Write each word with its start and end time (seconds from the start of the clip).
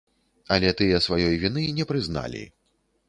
Але 0.55 0.71
тыя 0.79 1.01
сваёй 1.07 1.37
віны 1.43 1.63
не 1.81 1.85
прызналі. 1.93 2.43